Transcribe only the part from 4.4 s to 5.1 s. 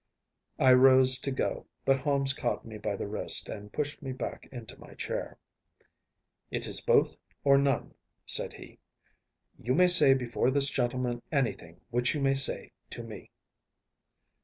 into my